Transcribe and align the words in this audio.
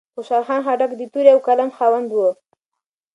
خوشال 0.15 0.43
خان 0.47 0.59
خټک 0.65 0.91
د 0.97 1.01
تورې 1.11 1.31
او 1.33 1.39
قلم 1.47 1.69
خاوند 1.77 2.09
و. 2.13 2.17